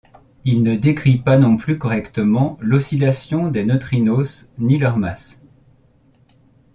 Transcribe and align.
Il 0.45 0.63
ne 0.63 0.75
décrit 0.75 1.19
pas 1.19 1.37
non 1.37 1.57
plus 1.57 1.77
correctement 1.77 2.57
l'oscillation 2.59 3.49
des 3.49 3.63
neutrinos 3.63 4.49
ni 4.57 4.79
leur 4.79 4.97
masse. 4.97 5.43